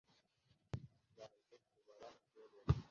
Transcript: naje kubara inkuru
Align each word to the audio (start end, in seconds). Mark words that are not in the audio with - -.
naje 1.15 1.55
kubara 1.69 2.07
inkuru 2.19 2.57